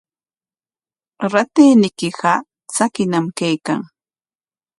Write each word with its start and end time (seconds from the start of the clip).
Ratayniykiqa 1.31 2.33
tsakiñam 2.71 3.25
kaykan. 3.37 3.81